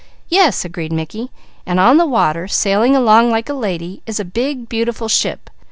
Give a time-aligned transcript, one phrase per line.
[0.29, 1.29] "Yes," agreed Mickey.
[1.63, 5.47] "And on the water, sailing along like a lady, is a big, beautiful ship.